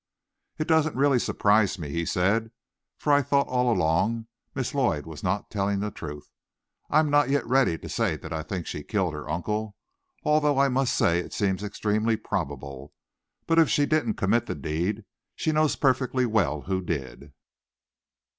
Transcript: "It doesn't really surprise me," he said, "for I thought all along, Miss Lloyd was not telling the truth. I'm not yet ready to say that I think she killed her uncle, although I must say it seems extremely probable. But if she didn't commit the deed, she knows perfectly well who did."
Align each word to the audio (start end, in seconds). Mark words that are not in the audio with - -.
"It 0.57 0.67
doesn't 0.67 0.95
really 0.95 1.19
surprise 1.19 1.77
me," 1.77 1.89
he 1.89 2.05
said, 2.07 2.49
"for 2.97 3.13
I 3.13 3.21
thought 3.21 3.45
all 3.45 3.71
along, 3.71 4.25
Miss 4.55 4.73
Lloyd 4.73 5.05
was 5.05 5.21
not 5.21 5.51
telling 5.51 5.79
the 5.79 5.91
truth. 5.91 6.31
I'm 6.89 7.11
not 7.11 7.29
yet 7.29 7.45
ready 7.45 7.77
to 7.77 7.87
say 7.87 8.15
that 8.15 8.33
I 8.33 8.41
think 8.41 8.65
she 8.65 8.81
killed 8.81 9.13
her 9.13 9.29
uncle, 9.29 9.75
although 10.23 10.57
I 10.57 10.69
must 10.69 10.95
say 10.97 11.19
it 11.19 11.33
seems 11.33 11.61
extremely 11.63 12.17
probable. 12.17 12.95
But 13.45 13.59
if 13.59 13.69
she 13.69 13.85
didn't 13.85 14.15
commit 14.15 14.47
the 14.47 14.55
deed, 14.55 15.05
she 15.35 15.51
knows 15.51 15.75
perfectly 15.75 16.25
well 16.25 16.61
who 16.61 16.81
did." 16.81 17.33